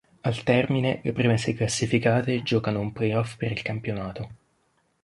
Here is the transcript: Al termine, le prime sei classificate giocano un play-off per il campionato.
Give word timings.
Al 0.23 0.41
termine, 0.41 0.99
le 1.03 1.11
prime 1.11 1.37
sei 1.37 1.53
classificate 1.53 2.41
giocano 2.41 2.79
un 2.79 2.91
play-off 2.91 3.35
per 3.37 3.51
il 3.51 3.61
campionato. 3.61 4.29